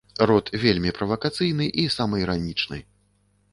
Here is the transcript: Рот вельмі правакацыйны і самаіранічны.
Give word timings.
Рот 0.29 0.47
вельмі 0.63 0.93
правакацыйны 0.99 1.69
і 1.83 1.87
самаіранічны. 1.99 2.83